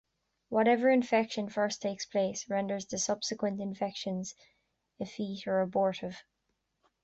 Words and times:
Whatever 0.49 0.89
infection 0.89 1.47
first 1.47 1.79
takes 1.83 2.07
place, 2.07 2.49
renders 2.49 2.87
the 2.87 2.97
subsequent 2.97 3.61
infections 3.61 4.33
effete 4.99 5.45
or 5.45 5.59
abortive. 5.61 6.23